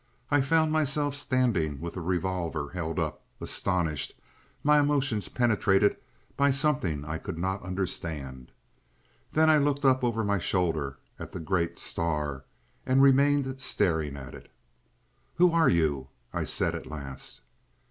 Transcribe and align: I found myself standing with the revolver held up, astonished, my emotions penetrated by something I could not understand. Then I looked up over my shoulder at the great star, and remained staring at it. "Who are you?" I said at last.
I 0.31 0.41
found 0.41 0.71
myself 0.71 1.15
standing 1.15 1.79
with 1.79 1.93
the 1.93 2.01
revolver 2.01 2.69
held 2.71 2.97
up, 2.97 3.21
astonished, 3.39 4.15
my 4.63 4.79
emotions 4.79 5.29
penetrated 5.29 5.95
by 6.35 6.49
something 6.49 7.05
I 7.05 7.19
could 7.19 7.37
not 7.37 7.61
understand. 7.61 8.51
Then 9.33 9.47
I 9.47 9.59
looked 9.59 9.85
up 9.85 10.03
over 10.03 10.23
my 10.23 10.39
shoulder 10.39 10.97
at 11.19 11.33
the 11.33 11.39
great 11.39 11.77
star, 11.77 12.45
and 12.83 13.03
remained 13.03 13.61
staring 13.61 14.17
at 14.17 14.33
it. 14.33 14.51
"Who 15.35 15.51
are 15.51 15.69
you?" 15.69 16.07
I 16.33 16.45
said 16.45 16.73
at 16.73 16.87
last. 16.87 17.41